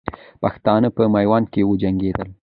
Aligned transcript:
پښتانه 0.41 0.87
په 0.95 1.03
میوند 1.13 1.45
کې 1.53 1.61
وجنګېدل. 1.69 2.29